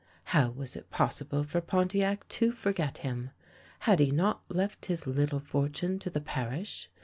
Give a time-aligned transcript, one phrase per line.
[0.33, 3.29] How was it pos sible for Pontiac to forget him?
[3.81, 6.89] Had he not left his little fortune to the parish?